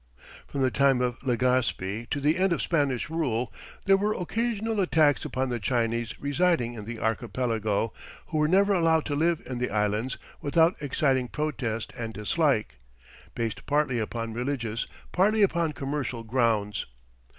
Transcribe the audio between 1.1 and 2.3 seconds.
Legaspi to